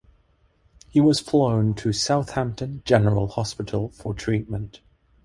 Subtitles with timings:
[0.89, 4.81] He was flown to Southampton General Hospital for treatment.